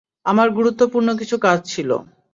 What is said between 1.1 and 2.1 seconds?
কিছু কাজ ছিলো।